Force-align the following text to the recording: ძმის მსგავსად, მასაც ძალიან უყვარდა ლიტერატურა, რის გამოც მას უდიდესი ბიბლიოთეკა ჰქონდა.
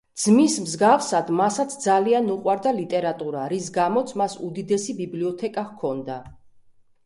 ძმის 0.21 0.53
მსგავსად, 0.61 1.29
მასაც 1.41 1.75
ძალიან 1.83 2.33
უყვარდა 2.37 2.73
ლიტერატურა, 2.79 3.45
რის 3.53 3.69
გამოც 3.77 4.17
მას 4.23 4.39
უდიდესი 4.51 4.99
ბიბლიოთეკა 5.03 5.69
ჰქონდა. 5.71 6.21